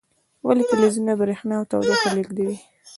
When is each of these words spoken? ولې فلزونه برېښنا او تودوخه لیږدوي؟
ولې 0.47 0.63
فلزونه 0.69 1.13
برېښنا 1.21 1.55
او 1.57 1.65
تودوخه 1.71 2.09
لیږدوي؟ 2.15 2.57